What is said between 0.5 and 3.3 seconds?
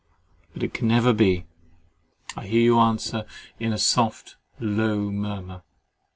"But that can never be"—I hear you answer